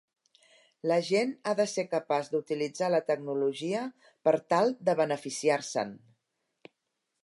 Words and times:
La 0.91 0.95
gent 1.09 1.33
ha 1.47 1.53
de 1.59 1.67
ser 1.73 1.85
capaç 1.91 2.31
d'utilitzar 2.33 2.91
la 2.95 3.03
tecnologia 3.11 3.85
per 4.29 4.37
tal 4.55 4.77
de 4.91 5.01
beneficiar-se'n. 5.05 5.99